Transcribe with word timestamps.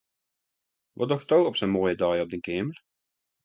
Wat 0.97 1.09
dochsto 1.11 1.37
op 1.47 1.55
sa'n 1.57 1.73
moaie 1.75 1.95
dei 2.01 2.17
op 2.21 2.29
dyn 2.31 2.45
keamer? 2.47 2.77